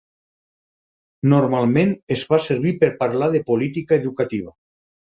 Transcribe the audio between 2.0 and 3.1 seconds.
es fa servir per